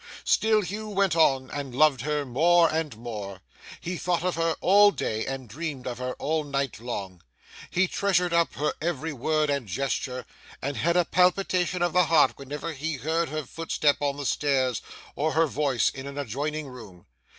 [0.25, 3.39] Still Hugh went on, and loved her more and more.
[3.79, 7.21] He thought of her all day, and dreamed of her all night long.
[7.69, 10.25] He treasured up her every word and gesture,
[10.59, 14.81] and had a palpitation of the heart whenever he heard her footstep on the stairs
[15.15, 17.05] or her voice in an adjoining room.